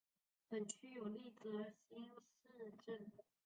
[0.49, 1.51] 本区有立泽
[1.87, 3.11] 新市镇。